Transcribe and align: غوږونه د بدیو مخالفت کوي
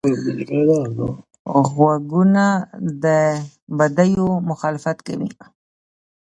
غوږونه 1.71 2.45
د 3.03 3.05
بدیو 3.77 4.29
مخالفت 4.49 4.97
کوي 5.07 5.31